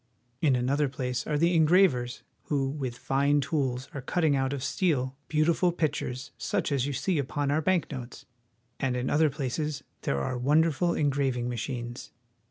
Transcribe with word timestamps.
In 0.41 0.55
another 0.55 0.89
place 0.89 1.27
are 1.27 1.37
the 1.37 1.53
engravers, 1.53 2.23
who 2.45 2.69
with 2.69 2.97
fine 2.97 3.39
tools 3.39 3.87
are 3.93 4.01
cutting 4.01 4.35
out 4.35 4.51
of 4.51 4.63
steel 4.63 5.15
beautiful 5.27 5.71
pictures 5.71 6.31
such 6.39 6.71
as 6.71 6.87
you 6.87 6.93
see 6.93 7.19
upon 7.19 7.51
our 7.51 7.61
bank 7.61 7.91
notes; 7.91 8.25
and 8.79 8.95
in 8.97 9.11
other 9.11 9.29
places 9.29 9.83
there 10.01 10.19
are 10.19 10.39
wonderful 10.39 10.95
engraving 10.95 11.47
machines. 11.49 12.09